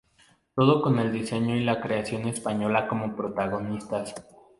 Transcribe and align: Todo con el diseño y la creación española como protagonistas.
Todo 0.55 0.81
con 0.81 0.97
el 0.97 1.11
diseño 1.13 1.55
y 1.55 1.63
la 1.63 1.79
creación 1.79 2.27
española 2.27 2.87
como 2.87 3.15
protagonistas. 3.15 4.15